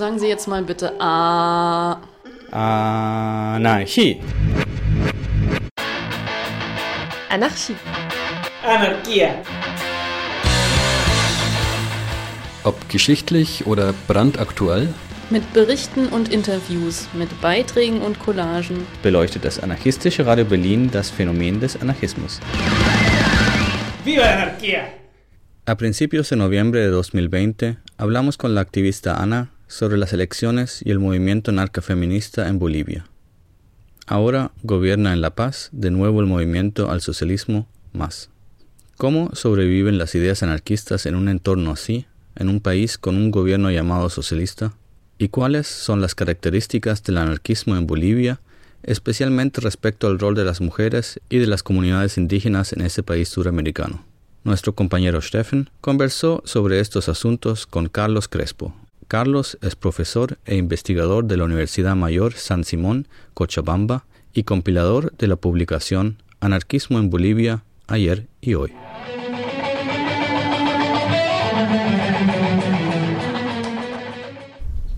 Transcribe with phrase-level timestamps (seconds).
[0.00, 2.00] Sagen Sie jetzt mal bitte A.
[2.52, 4.18] Anarchie.
[7.28, 7.76] Anarchie.
[8.64, 9.34] Anarchia.
[12.64, 14.88] Ob geschichtlich oder brandaktuell,
[15.28, 18.86] Mit Berichten und Interviews, mit Beiträgen und Collagen.
[19.02, 22.40] beleuchtet das anarchistische Radio Berlin das Phänomen des Anarchismus.
[24.06, 24.80] ¡Viva la anarquía!
[25.66, 30.90] A principios de noviembre de 2020 hablamos con la activista Ana sobre las elecciones y
[30.90, 33.06] el movimiento narcofeminista en Bolivia.
[34.04, 38.30] Ahora gobierna en La Paz de nuevo el movimiento al socialismo más.
[38.96, 43.70] ¿Cómo sobreviven las ideas anarquistas en un entorno así, en un país con un gobierno
[43.70, 44.74] llamado socialista?
[45.18, 48.40] ¿Y cuáles son las características del anarquismo en Bolivia,
[48.82, 53.28] especialmente respecto al rol de las mujeres y de las comunidades indígenas en ese país
[53.28, 54.04] suramericano?
[54.42, 58.74] Nuestro compañero Steffen conversó sobre estos asuntos con Carlos Crespo.
[59.10, 65.26] Carlos es profesor e investigador de la Universidad Mayor San Simón, Cochabamba, y compilador de
[65.26, 68.72] la publicación Anarquismo en Bolivia, ayer y hoy.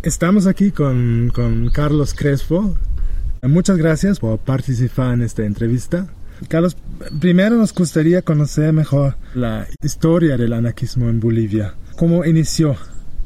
[0.02, 2.76] Estamos aquí con, con Carlos Crespo.
[3.40, 6.06] Muchas gracias por participar en esta entrevista.
[6.48, 6.76] Carlos,
[7.18, 11.76] primero nos gustaría conocer mejor la historia del anarquismo en Bolivia.
[11.96, 12.76] ¿Cómo inició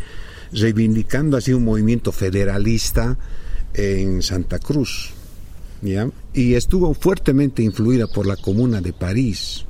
[0.53, 3.19] reivindicando así un movimiento federalista
[3.75, 5.13] en Santa Cruz.
[6.35, 9.67] Y estuvo fuertemente influida por la Comuna de París,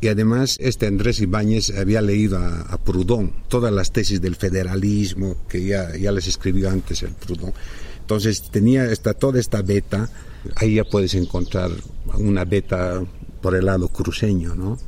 [0.00, 5.36] y además, este Andrés Ibáñez había leído a, a, Proudhon, todas las tesis del federalismo,
[5.48, 7.52] que ya, ya les escribió antes el Proudhon.
[8.00, 10.08] Entonces tenía esta, toda esta beta,
[10.56, 11.70] ahí ya puedes encontrar
[12.18, 13.02] una beta
[13.42, 14.78] por el lado cruceño, ¿no?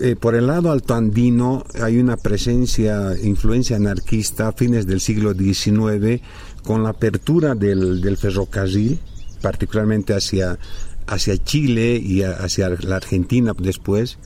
[0.00, 6.20] Eh, por el lado altoandino hay una presencia, influencia anarquista a fines del siglo XIX,
[6.62, 8.98] con la apertura del, del ferrocarril,
[9.40, 10.58] particularmente hacia,
[11.06, 14.18] hacia Chile y hacia la Argentina después,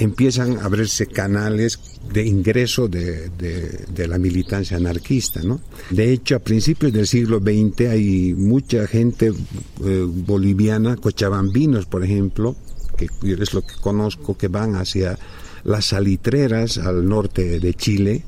[0.00, 1.78] empiezan a abrirse canales
[2.12, 5.42] de ingreso de, de, la militancia anarquista.
[5.42, 5.60] ¿no?
[5.90, 9.32] De hecho, a principios del siglo XX hay mucha gente
[9.84, 12.56] eh, boliviana, cochabambinos, por ejemplo,
[12.96, 15.18] que es lo que conozco, que van hacia
[15.64, 18.24] las salitreras al norte de Chile,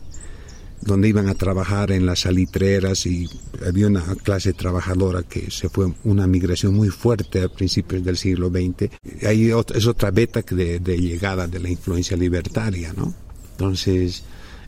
[0.83, 3.29] donde iban a trabajar en las salitreras y
[3.67, 8.51] había una clase trabajadora que se fue una migración muy fuerte a principios del siglo
[8.51, 8.91] XX.
[9.27, 13.15] Ahí es otra beta de, de llegada de la influencia libertaria, ¿no?
[13.53, 14.25] Entonces,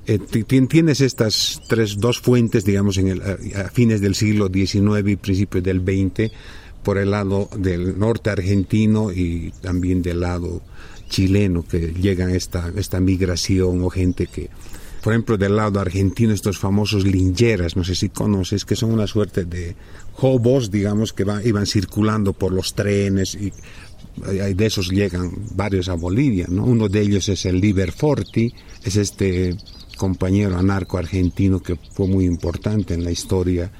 [0.07, 5.17] eh, tienes estas tres, dos fuentes, digamos, en el, a fines del siglo XIX y
[5.17, 6.31] principios del XX,
[6.83, 10.61] por el lado del norte argentino y también del lado
[11.09, 14.51] chileno, que llegan esta, esta migración o gente que
[15.05, 19.07] por ejemplo, del lado argentino, estos famosos lingeras, no sé si conoces, que son una
[19.07, 19.77] suerte de
[20.17, 23.53] hobos, digamos, que va, iban circulando por los trenes y
[24.17, 26.65] de esos llegan varios a Bolivia, ¿no?
[26.65, 28.51] Uno de ellos es el Liber Forti,
[28.83, 29.55] es este
[29.99, 33.71] compañero anarco argentino que fue muy importante en la historia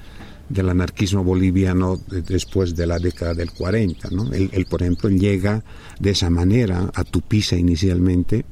[0.47, 4.31] del anarquismo boliviano después de la década del 40, ¿no?
[4.31, 5.63] Él por ejemplo, llega
[5.99, 8.45] de esa manera a Tupiza inicialmente,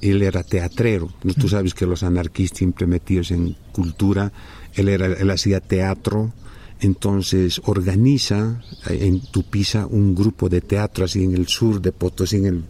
[0.00, 1.08] él era teatrero.
[1.38, 4.32] Tú sabes que los anarquistas siempre metidos en cultura,
[4.74, 6.32] él, era, él hacía teatro,
[6.80, 12.46] entonces organiza en Tupiza un grupo de teatro así en el sur de Potosí, en
[12.46, 12.64] el,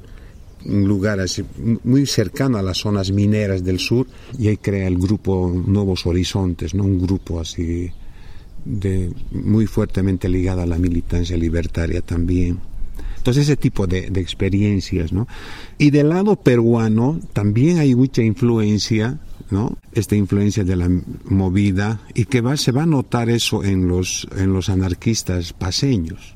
[0.66, 1.44] un lugar así,
[1.84, 4.06] muy cercano a las zonas mineras del sur,
[4.38, 6.84] y ahí crea el grupo Nuevos Horizontes, ¿no?
[6.84, 7.90] un grupo así
[8.64, 12.58] de, muy fuertemente ligado a la militancia libertaria también.
[13.20, 15.28] Entonces ese tipo de, experiencias, ¿no?
[15.76, 19.20] Y del lado peruano también hay mucha influencia,
[19.50, 19.76] ¿no?
[19.92, 20.88] Esta influencia de la
[21.26, 26.34] movida y que se va a notar eso en los, en los anarquistas paseños.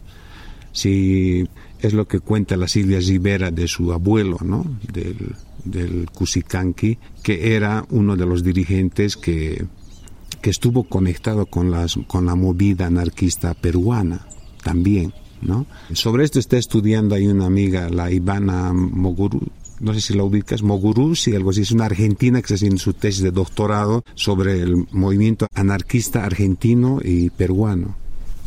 [0.73, 1.49] Si
[1.81, 4.67] es lo que cuenta la Silvia Rivera de su abuelo, ¿no?
[4.93, 5.35] Del,
[5.65, 9.65] del Cusicanqui, que era uno de los dirigentes que,
[10.43, 14.27] que estuvo conectado con, las, con la movida anarquista peruana
[14.63, 15.15] también.
[15.45, 15.67] ¿No?
[15.93, 19.41] Sobre esto está estudiando hay una amiga, la Ivana Moguru,
[19.81, 22.79] no sé si la ubicas, Moguru, si algo así, es una argentina que está haciendo
[22.79, 27.97] su tesis de doctorado sobre el movimiento anarquista argentino y peruano.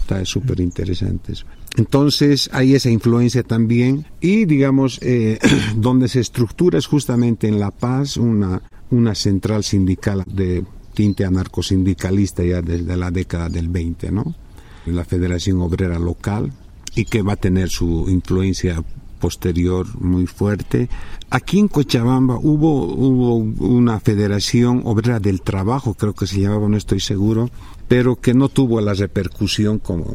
[0.02, 1.34] Está súper interesante.
[1.76, 5.38] Entonces hay esa influencia también y digamos eh,
[5.76, 10.64] donde se estructura es justamente en La Paz una, una central sindical de
[10.94, 14.34] tinte anarcosindicalista ya desde la década del 20, ¿no?
[14.88, 16.52] La Federación Obrera Local
[16.98, 18.84] y que va a tener su influencia
[19.18, 20.90] posterior muy fuerte.
[21.30, 26.78] Aquí en Cochabamba hubo, hubo una federación obrera del trabajo, creo que se llamaba, no
[26.78, 27.50] estoy seguro,
[27.88, 30.06] pero que no tuvo la repercusión como,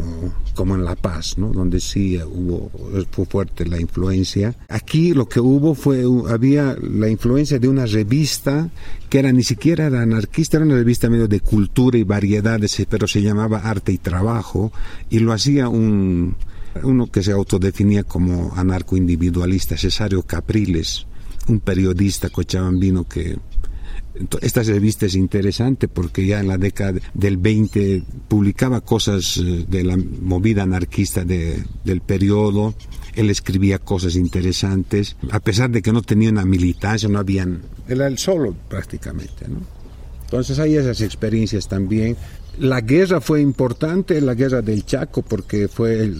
[0.54, 1.48] como en La Paz, ¿no?
[1.48, 2.70] donde sí hubo,
[3.10, 4.54] fue fuerte la influencia.
[4.68, 8.70] Aquí lo que hubo fue, había la influencia de una revista
[9.08, 13.06] que era ni siquiera era anarquista, era una revista medio de cultura y variedades, pero
[13.06, 14.72] se llamaba Arte y Trabajo,
[15.10, 16.34] y lo hacía un,
[16.82, 21.06] uno que se autodefinía como anarcoindividualista, Cesario Capriles,
[21.48, 23.36] un periodista cochabambino que
[24.42, 29.84] esta revista es interesante porque ya en la década del 20 publicaba cosas eh, de
[29.84, 32.74] la movida anarquista de, del periodo,
[33.14, 38.06] él escribía cosas interesantes, a pesar de que no tenía una militancia, no habían, era
[38.06, 39.60] el solo prácticamente, ¿no?
[40.24, 42.16] Entonces hay esas experiencias también.
[42.58, 46.12] La guerra fue importante, la guerra del Chaco, porque fue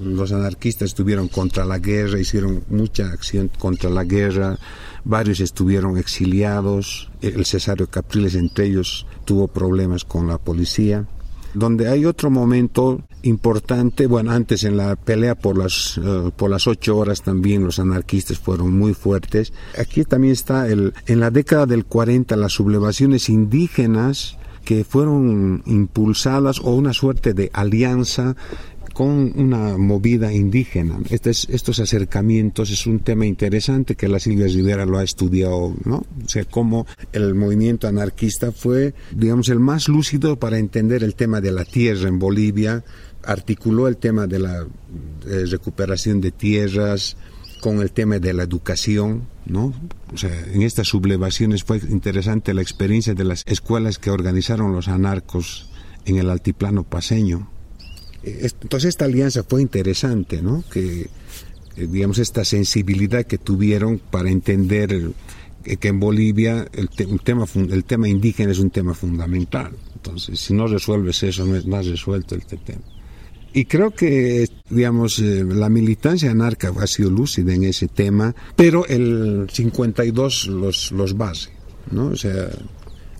[0.00, 4.56] los anarquistas estuvieron contra la guerra, hicieron mucha acción contra la guerra,
[5.04, 11.06] varios estuvieron exiliados, el Cesario Capriles entre ellos tuvo problemas con la policía.
[11.54, 16.66] Donde hay otro momento importante, bueno, antes en la pelea por las, eh, por las
[16.66, 19.52] ocho horas también los anarquistas fueron muy fuertes.
[19.78, 26.60] Aquí también está el, en la década del 40 las sublevaciones indígenas que fueron impulsadas
[26.60, 28.34] o una suerte de alianza
[28.94, 31.00] con una movida indígena.
[31.10, 36.04] estos acercamientos es un tema interesante que la Silvia Rivera lo ha estudiado, ¿no?
[36.24, 41.40] O sea, cómo el movimiento anarquista fue, digamos, el más lúcido para entender el tema
[41.40, 42.84] de la tierra en Bolivia,
[43.24, 44.64] articuló el tema de la
[45.50, 47.16] recuperación de tierras
[47.64, 49.72] con el tema de la educación, ¿no?
[50.12, 54.88] O sea, en estas sublevaciones fue interesante la experiencia de las escuelas que organizaron los
[54.88, 55.70] anarcos
[56.04, 57.48] en el altiplano paseño,
[58.22, 60.62] entonces esta alianza fue interesante, ¿no?
[60.70, 61.08] Que,
[61.76, 65.12] eh, digamos, esta sensibilidad que tuvieron para entender
[65.62, 69.72] que en Bolivia el, tema, el tema indígena es un tema fundamental.
[69.94, 72.82] Entonces, si no resuelves eso, no, has resuelto este tema.
[73.56, 78.84] Y creo que, digamos, eh, la militancia anarca ha sido lúcida en ese tema, pero
[78.86, 81.50] el 52 los, los base,
[81.92, 82.08] ¿no?
[82.08, 82.50] O sea,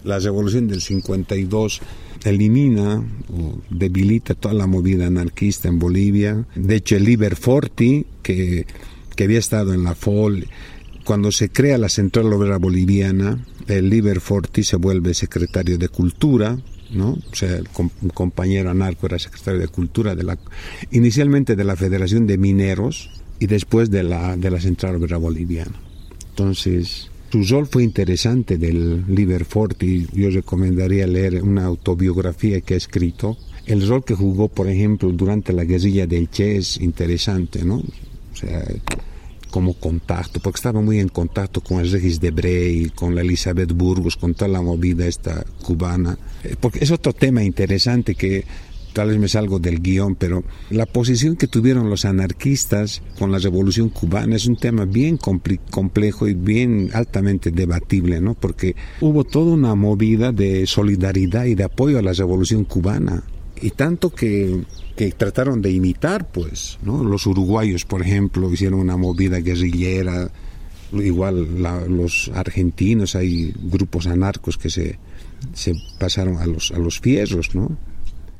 [0.02, 1.80] la revolución del 52
[2.24, 6.44] elimina o debilita toda la movida anarquista en Bolivia.
[6.56, 8.66] De hecho, el Liber Forti, que,
[9.14, 10.48] que había estado en la FOL,
[11.04, 16.58] cuando se crea la Central Obrera Boliviana, el Liber Forti se vuelve secretario de Cultura,
[16.90, 17.10] ¿no?
[17.10, 20.38] O sea, un compañero anarco era secretario de Cultura de la,
[20.90, 25.80] inicialmente de la Federación de Mineros y después de la, de la Central Obrera Boliviana.
[26.30, 32.76] Entonces, su rol fue interesante del Liverfort y yo recomendaría leer una autobiografía que ha
[32.76, 33.36] escrito.
[33.66, 37.76] El rol que jugó, por ejemplo, durante la guerrilla del Che es interesante, ¿no?
[37.76, 38.64] O sea,
[39.54, 43.70] como contacto, porque estaba muy en contacto con el Regis de Brey, con la Elizabeth
[43.70, 46.18] Burgos, con toda la movida esta cubana.
[46.42, 48.44] Eh, porque es otro tema interesante que
[48.94, 53.38] tal vez me salgo del guion, pero la posición que tuvieron los anarquistas con la
[53.38, 58.34] revolución cubana es un tema bien complejo y bien altamente debatible, ¿no?
[58.34, 63.22] Porque hubo toda una movida de solidaridad y de apoyo a la revolución cubana.
[63.60, 64.64] Y tanto que,
[64.96, 67.04] que trataron de imitar, pues, ¿no?
[67.04, 70.30] Los uruguayos, por ejemplo, hicieron una movida guerrillera,
[70.92, 74.98] igual los argentinos, hay grupos anarcos que se,
[75.52, 77.76] se pasaron a los, a los fierros, ¿no?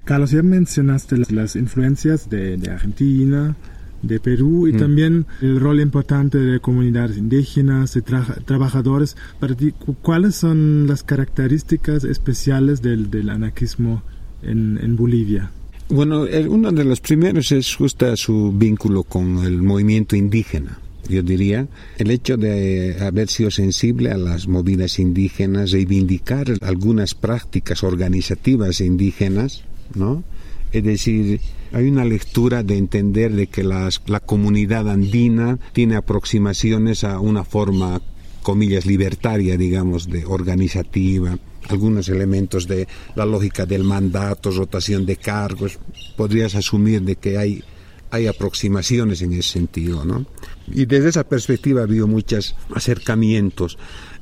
[0.05, 3.57] Carlos, ya mencionaste las, influencias de, Argentina,
[4.03, 4.77] de Perú y mm.
[4.77, 9.17] también el rol importante de comunidades indígenas, y trabajadores.
[9.41, 14.03] Para ti, ¿cuáles son las características especiales del, anarquismo
[14.47, 15.51] en, Bolivia?
[15.89, 21.69] Bueno, uno de los primeros es justo su vínculo con el movimiento indígena yo diría,
[21.99, 29.65] el hecho de haber sido sensible a las movidas indígenas, reivindicar algunas prácticas organizativas indígenas,
[29.95, 30.25] ¿no?
[30.73, 31.41] Es decir,
[31.73, 37.45] hay una lectura de entender de que las, la comunidad andina tiene aproximaciones a una
[37.45, 38.01] forma,
[38.43, 45.79] comillas, libertaria, digamos, de organizativa, algunos elementos de la lógica del mandato, rotación de cargos,
[46.17, 47.63] podrías asumir de que hay,
[48.11, 50.27] hay aproximaciones en ese sentido, ¿no?
[50.69, 53.79] Y desde esa perspectiva ha habido muchos acercamientos.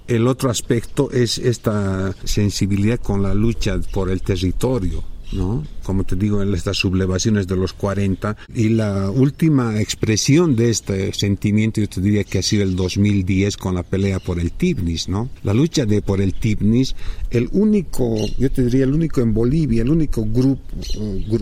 [0.08, 5.64] El otro aspecto es esta sensibilidad con la lucha por el territorio, ¿no?
[5.82, 8.36] Como te digo, en estas sublevaciones de los 40.
[8.54, 13.56] Y la última expresión de este sentimiento, yo te diría que ha sido el 2010
[13.56, 15.28] con la pelea por el Tibnis, ¿no?
[15.42, 16.94] La lucha de por el Tibnis,
[17.30, 20.62] el único, yo te diría, el único en Bolivia, el único grupo,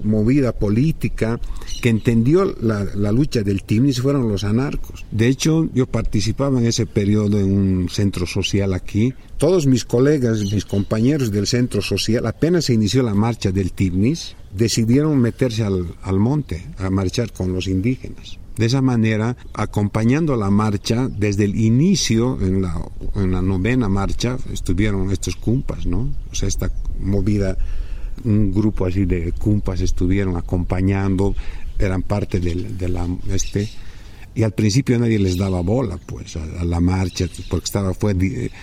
[0.05, 1.41] movida política
[1.83, 5.05] que entendió la, la lucha del Tibnis fueron los anarcos.
[5.11, 10.53] De hecho, yo participaba en ese periodo en un centro social aquí todos mis colegas,
[10.53, 15.95] mis compañeros del centro social, apenas se inició la marcha del Tibnis, decidieron meterse al,
[16.03, 18.39] al monte a marchar con los indígenas.
[18.59, 24.37] De esa manera, acompañando la marcha, desde el inicio, en la, en la novena marcha,
[24.53, 26.11] estuvieron estos cumpas, ¿no?
[26.31, 26.71] O sea, esta
[27.01, 27.57] movida,
[28.25, 31.35] un grupo así de cumpas estuvieron acompañando,
[31.79, 33.71] eran parte del, de la, este,
[34.35, 38.15] y al principio nadie les daba bola pues a, la marcha porque estaba fue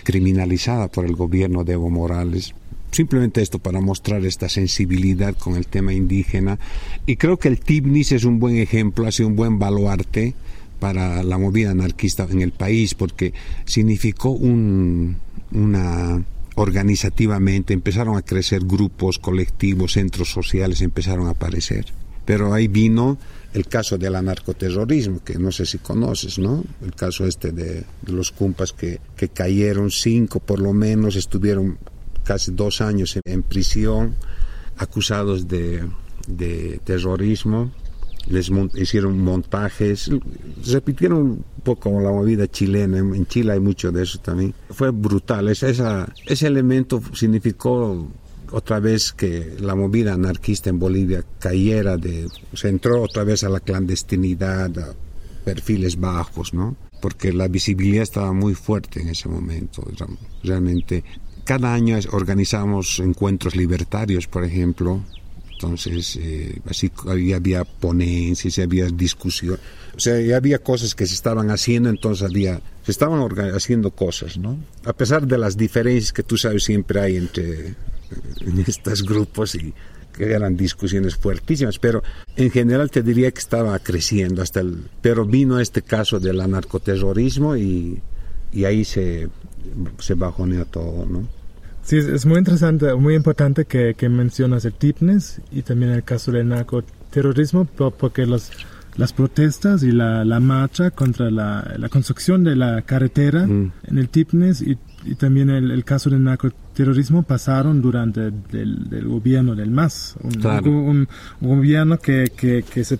[0.03, 2.53] criminalizada por el gobierno de Evo Morales.
[2.91, 6.57] Simplemente esto para mostrar esta sensibilidad con el tema indígena.
[7.05, 10.35] Y creo que el Tibnis es un buen ejemplo ha sido un buen baluarte
[10.79, 13.33] para la movida anarquista en el país porque
[13.65, 15.17] significó un,
[15.51, 16.23] una
[16.55, 21.85] organizativamente empezaron a crecer grupos colectivos centros sociales empezaron a aparecer.
[22.25, 23.17] Pero ahí vino
[23.53, 26.63] el caso del anarcoterrorismo, que no sé si conoces, ¿no?
[26.81, 31.77] El caso este de, los cumpas que, que, cayeron, cinco por lo menos, estuvieron
[32.23, 34.15] casi dos años en, prisión,
[34.77, 35.83] acusados de,
[36.27, 37.71] de terrorismo,
[38.29, 40.11] les hicieron montajes,
[40.65, 44.53] repitieron un poco la movida chilena, en Chile hay mucho de eso también.
[44.69, 48.09] Fue brutal, esa, ese elemento significó
[48.51, 53.49] otra vez que la movida anarquista en Bolivia cayera de, se entró otra vez a
[53.49, 54.95] la clandestinidad, a
[55.43, 56.75] perfiles bajos, ¿no?
[57.01, 59.83] Porque la visibilidad estaba muy fuerte en ese momento.
[60.43, 61.03] Realmente,
[61.43, 65.01] cada año organizamos encuentros libertarios, por ejemplo.
[65.53, 69.57] Entonces, eh, así había ponencias, había discusión.
[69.95, 73.21] O sea, ya había cosas que se estaban haciendo, entonces había, se estaban
[73.55, 74.57] haciendo cosas, ¿no?
[74.85, 77.75] A pesar de las diferencias que tú sabes siempre hay entre
[78.41, 79.73] en estos grupos y
[80.17, 82.01] que eran discusiones fuertísimas, pero
[82.35, 87.55] en general te diría que estaba creciendo hasta el, pero vino este caso del anarcoterrorismo
[87.55, 88.01] y,
[88.51, 89.29] y ahí se,
[89.99, 91.27] se bajoneó todo, ¿no?
[91.83, 96.33] Sí, es muy interesante, muy importante que, que mencionas el TIPNES y también el caso
[96.33, 98.51] del narcoterrorismo, porque los,
[98.97, 103.71] las protestas y la, la marcha contra la, la, construcción de la carretera mm.
[103.87, 104.77] en el TIPNES y
[105.07, 111.07] y también el, el, caso del narcoterrorismo pasaron durante el, gobierno del MAS, un,
[111.39, 112.99] gobierno que, que, que, se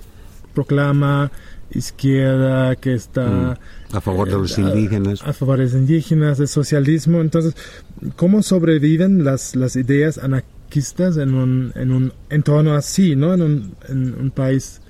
[0.53, 1.31] proclama
[1.71, 3.57] izquierda, que está
[3.91, 3.95] mm.
[3.95, 5.21] a favor de los indígenas.
[5.23, 7.19] A, favor de los indígenas, del socialismo.
[7.19, 7.55] Entonces,
[8.15, 13.33] ¿cómo sobreviven las, las ideas anarquistas en un, en un entorno así, ¿no?
[13.33, 14.81] en, un, en un país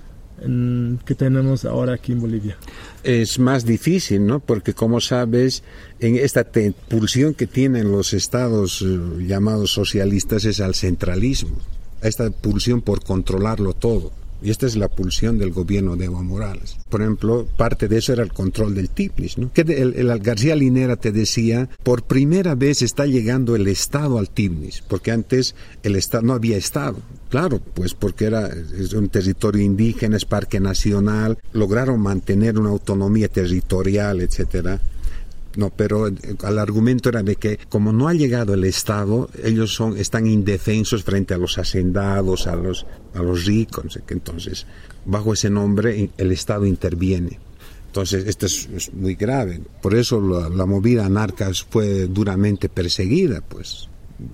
[1.06, 2.58] que tenemos ahora aquí en Bolivia?
[3.03, 4.39] Es más difícil, ¿no?
[4.39, 5.63] Porque como sabes,
[6.00, 6.46] en esta
[6.89, 11.58] pulsión que tienen los estados eh, llamados socialistas es al centralismo,
[12.01, 14.12] esta pulsión por controlarlo todo.
[14.41, 16.77] Y esta es la pulsión del gobierno de Evo Morales.
[16.89, 19.51] Por ejemplo, parte de eso era el control del TIPNIS, ¿no?
[19.53, 24.29] Que el, el, García Linera te decía, por primera vez está llegando el Estado al
[24.29, 26.98] TIPNIS, porque antes el Estado no había Estado.
[27.29, 33.27] Claro, pues porque era es un territorio indígena, es parque nacional, lograron mantener una autonomía
[33.27, 34.79] territorial, etcétera
[35.58, 39.98] no, pero el argumento era de que como no ha llegado el Estado, ellos son,
[39.98, 42.86] están indefensos frente a los hacendados, a los,
[43.16, 44.00] a los ricos.
[44.08, 44.68] Entonces,
[45.06, 47.40] bajo ese nombre, el Estado interviene.
[47.88, 49.60] Entonces, esto es, muy grave.
[49.82, 53.90] Por eso la, movida anarca fue duramente perseguida, pues,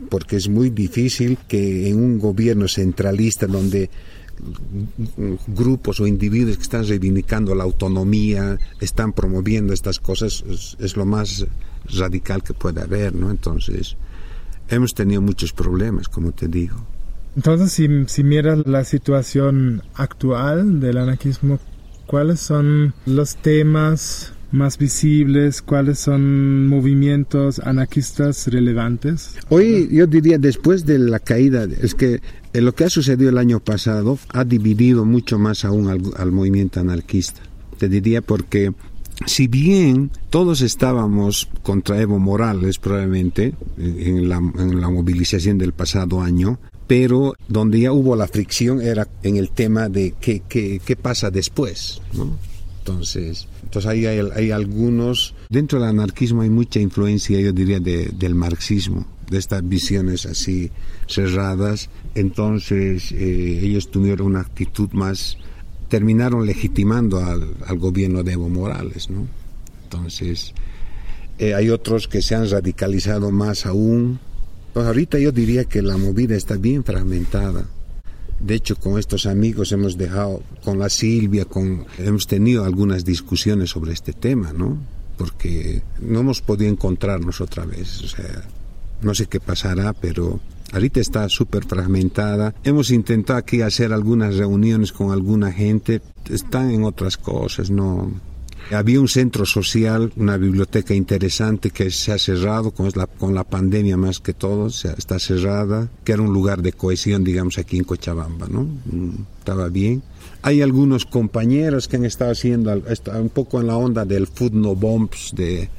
[0.10, 3.90] porque es muy difícil que en un gobierno centralista donde
[5.48, 10.44] grupos o individuos que están reivindicando la autonomía, están promoviendo estas cosas,
[10.80, 11.46] es, lo más
[11.98, 13.30] radical que puede haber, ¿no?
[13.30, 13.96] Entonces,
[14.70, 16.86] hemos tenido muchos problemas, como te digo.
[17.36, 21.60] Entonces, si, si miras la situación actual del anarquismo,
[22.06, 25.62] ¿cuáles son los temas más visibles?
[25.62, 29.36] ¿Cuáles son movimientos anarquistas relevantes?
[29.50, 32.22] Hoy yo diría, después de la caída, es que
[32.54, 36.80] eh, lo que ha sucedido el año pasado ha dividido mucho más aún al, movimiento
[36.80, 37.42] anarquista.
[37.78, 38.72] Te diría porque
[39.26, 47.34] si bien todos estábamos contra Evo Morales probablemente en la, movilización del pasado año, pero
[47.48, 52.02] donde ya hubo la fricción era en el tema de qué, qué, qué pasa después.
[52.14, 52.53] ¿no?
[52.86, 58.36] Entonces, entonces hay, hay, algunos, dentro del anarquismo hay mucha influencia, yo diría, de, del
[58.36, 60.70] marxismo, de estas visiones así
[61.08, 65.38] cerradas, Entonces eh, ellos tuvieron una actitud más,
[65.88, 69.28] terminaron legitimando al, gobierno de Evo Morales, ¿no?
[69.86, 70.54] Entonces
[71.40, 74.20] eh, hay otros que se han radicalizado más aún.
[74.74, 77.66] Pues ahorita yo diría que la movida está bien fragmentada.
[78.44, 83.70] De hecho, con estos amigos hemos dejado, con la Silvia, con, hemos tenido algunas discusiones
[83.70, 84.78] sobre este tema, ¿no?
[85.18, 88.02] Porque no hemos podido encontrarnos otra vez.
[88.02, 88.44] O sea,
[89.02, 90.42] no sé qué pasará, pero
[90.74, 92.54] ahorita está súper fragmentada.
[92.66, 98.12] Hemos intentado aquí hacer algunas reuniones con alguna gente, están en otras cosas, no,
[98.72, 103.44] había un centro social, una biblioteca interesante que se ha cerrado con la, con la
[103.44, 107.78] pandemia más que todo, se, está cerrada, que era un lugar de cohesión, digamos, aquí
[107.78, 108.64] en Cochabamba, ¿no?
[108.64, 110.02] Mm, estaba bien.
[110.42, 114.76] Hay algunos compañeros que han estado haciendo un poco en la onda del food no
[114.76, 115.70] bombs, de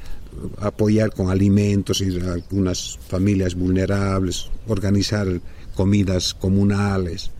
[0.59, 5.27] apoyar con alimentos y algunas familias vulnerables, organizar
[5.75, 7.31] comidas comunales.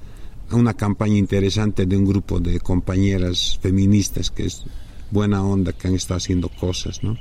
[0.51, 4.63] Una campaña interesante de un grupo de compañeras feministas que es
[5.15, 7.17] buena onda que estado haciendo cosas, ¿no?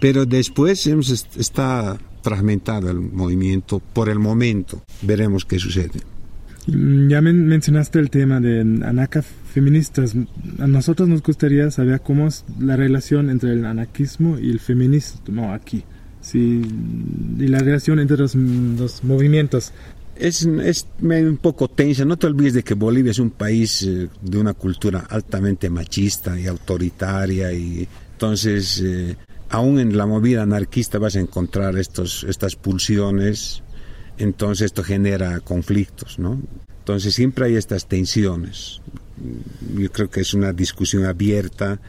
[0.00, 4.82] Pero después está fragmentado el movimiento por el momento.
[5.02, 6.00] Veremos qué sucede.
[6.68, 10.14] Mm, ya mencionaste el tema de anacas feministas.
[10.58, 15.52] A nosotros nos gustaría saber cómo es la relación entre el anarquismo y el feminismo
[15.52, 15.82] aquí.
[16.20, 16.62] Sí,
[17.38, 19.72] y la relación entre los, los movimientos
[20.18, 22.04] es, es, un poco tensa.
[22.04, 26.38] No te olvides de que Bolivia es un país eh, de una cultura altamente machista
[26.38, 29.16] y autoritaria y entonces eh,
[29.48, 33.62] aún en la movida anarquista vas a encontrar estos, estas pulsiones,
[34.18, 36.40] entonces esto genera conflictos, ¿no?
[36.80, 38.80] Entonces siempre hay estas tensiones.
[39.76, 41.80] Yo creo que es una discusión abierta,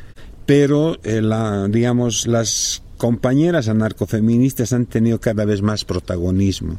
[0.45, 6.77] pero eh, la, digamos las compañeras anarcofeministas han tenido cada vez más protagonismo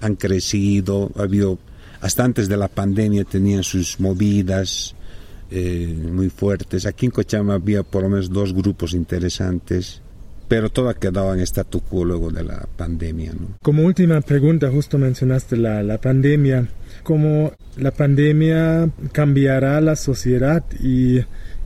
[0.00, 1.58] han crecido, ha habido,
[2.00, 4.94] hasta antes de la pandemia tenían sus movidas
[5.50, 6.86] eh, muy fuertes.
[6.86, 10.00] Aquí en Cochabamba había por lo menos dos grupos interesantes,
[10.48, 13.32] pero todo ha quedado en statu quo luego de la pandemia.
[13.32, 13.58] ¿no?
[13.62, 16.68] Como última pregunta, justo mencionaste la, la pandemia.
[17.02, 21.20] ¿Cómo la pandemia cambiará la sociedad y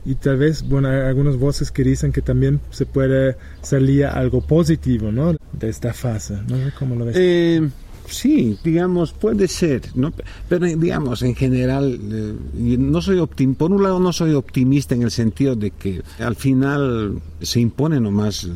[0.05, 4.41] y tal vez, bueno, hay algunas voces que dicen que también se puede salir algo
[4.41, 5.35] positivo, ¿no?
[5.51, 6.57] De esta fase, ¿no?
[6.77, 7.15] ¿Cómo lo ves?
[7.17, 7.67] Eh,
[8.07, 10.13] Sí, digamos, puede ser, ¿no?
[10.47, 12.35] pero digamos, en general, eh,
[12.77, 13.25] no soy
[13.57, 18.03] por un lado no soy optimista en el sentido de que al final se imponen
[18.03, 18.47] nomás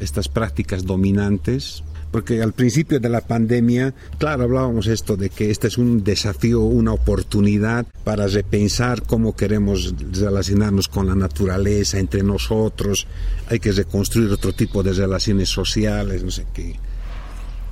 [0.00, 5.68] estas prácticas dominantes, porque al principio de la pandemia, claro, hablábamos esto de que este
[5.68, 13.06] es un desafío, una oportunidad para repensar cómo queremos relacionarnos con la naturaleza, entre nosotros,
[13.48, 16.76] hay que reconstruir otro tipo de relaciones sociales, no sé qué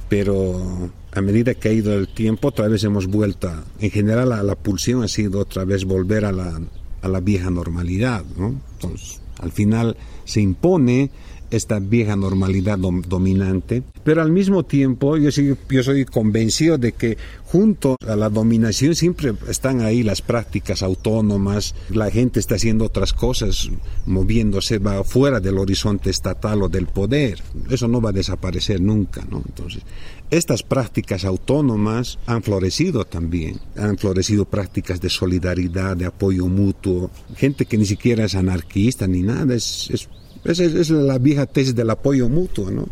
[0.09, 3.51] pero a medida que ha ido el tiempo, otra vez hemos vuelto,
[3.81, 6.61] en general la, la pulsión ha sido otra vez volver a la,
[7.03, 8.61] a la vieja normalidad, ¿no?
[8.75, 11.11] Entonces, al final se impone
[11.51, 17.17] esta vieja normalidad dominante, pero al mismo tiempo yo, soy, yo soy convencido de que
[17.45, 23.13] junto a la dominación siempre están ahí las prácticas autónomas, la gente está haciendo otras
[23.13, 23.71] cosas,
[24.05, 29.25] moviéndose, va fuera del horizonte estatal o del poder, eso no va a desaparecer nunca,
[29.31, 29.43] ¿no?
[29.47, 29.83] Entonces,
[30.31, 37.65] estas prácticas autónomas han florecido también, han florecido prácticas de solidaridad, de apoyo mutuo, gente
[37.65, 40.09] que ni siquiera es anarquista ni nada, es, es
[40.53, 42.89] esa es, la vieja tesis del apoyo mutuo, ¿no?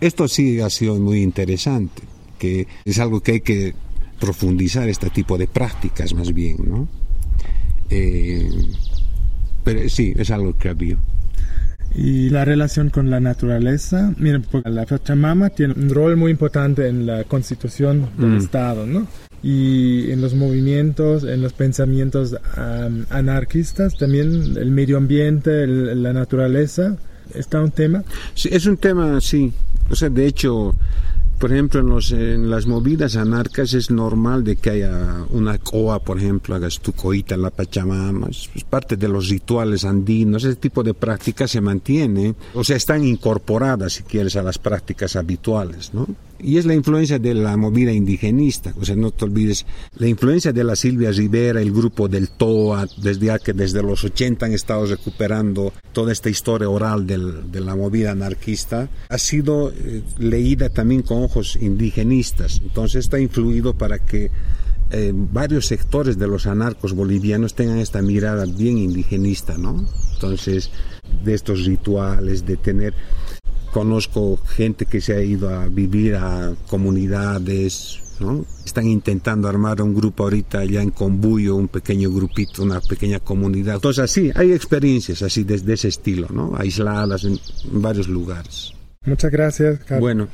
[0.00, 2.02] Esto sí ha sido muy interesante,
[2.38, 3.74] que es algo que hay que
[4.20, 6.88] profundizar este tipo de prácticas más bien, ¿no?
[7.90, 8.50] Eh,
[9.64, 10.98] pero sí, es algo que ha habido.
[11.96, 16.88] Y la relación con la naturaleza, miren, porque la Pachamama tiene un rol muy importante
[16.88, 18.36] en la constitución del mm.
[18.36, 19.06] Estado, ¿no?
[19.42, 22.36] y en los movimientos, en los pensamientos
[23.10, 26.96] anarquistas, también el medio ambiente, la naturaleza,
[27.32, 28.02] está un tema.
[28.34, 29.52] Sí, es un tema, sí.
[29.88, 30.74] O sea, de hecho,
[31.38, 36.00] por ejemplo, en, los, en las movidas anarcas es normal de que haya una coa,
[36.00, 40.56] por ejemplo, hagas tu coita en la Pachamama, es, parte de los rituales andinos, ese
[40.56, 45.92] tipo de prácticas se mantiene, o sea, están incorporadas, si quieres, a las prácticas habituales,
[45.92, 46.06] ¿no?
[46.38, 50.52] Y es la influencia de la movida indigenista, o sea, no te olvides, la influencia
[50.52, 54.86] de la Silvia Rivera, el grupo del TOA, desde que desde los 80 han estado
[54.86, 61.22] recuperando toda esta historia oral de la movida anarquista, ha sido eh, leída también con
[61.22, 62.60] ojos indigenistas.
[62.62, 64.30] Entonces está influido para que
[64.90, 69.84] eh, varios sectores de los anarcos bolivianos tengan esta mirada bien indigenista, ¿no?
[70.14, 70.70] Entonces,
[71.24, 72.94] de estos rituales, de tener
[73.76, 78.46] Conozco gente que se ha ido a vivir a comunidades ¿no?
[78.64, 83.74] Están intentando armar un grupo ahorita ya en Combuyo, un pequeño grupito, una pequeña comunidad.
[83.74, 86.56] Entonces así, hay experiencias así de, de ese estilo, ¿no?
[86.56, 87.32] Aisladas en,
[87.70, 88.72] en varios lugares.
[89.04, 90.00] Muchas gracias, Carlos.
[90.00, 90.28] Bueno,